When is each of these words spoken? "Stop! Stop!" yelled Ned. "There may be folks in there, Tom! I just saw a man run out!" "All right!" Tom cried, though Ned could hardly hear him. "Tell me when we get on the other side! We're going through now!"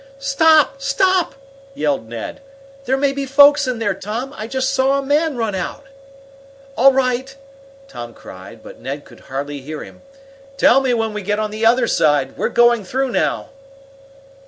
"Stop! 0.17 0.81
Stop!" 0.81 1.35
yelled 1.75 2.09
Ned. 2.09 2.39
"There 2.85 2.97
may 2.97 3.11
be 3.13 3.27
folks 3.27 3.67
in 3.67 3.77
there, 3.77 3.93
Tom! 3.93 4.33
I 4.35 4.47
just 4.47 4.71
saw 4.71 4.97
a 4.97 5.03
man 5.05 5.37
run 5.37 5.53
out!" 5.53 5.83
"All 6.75 6.91
right!" 6.91 7.35
Tom 7.87 8.15
cried, 8.15 8.63
though 8.63 8.71
Ned 8.79 9.05
could 9.05 9.19
hardly 9.19 9.61
hear 9.61 9.83
him. 9.83 10.01
"Tell 10.57 10.81
me 10.81 10.95
when 10.95 11.13
we 11.13 11.21
get 11.21 11.37
on 11.37 11.51
the 11.51 11.67
other 11.67 11.85
side! 11.85 12.35
We're 12.35 12.49
going 12.49 12.83
through 12.83 13.11
now!" 13.11 13.49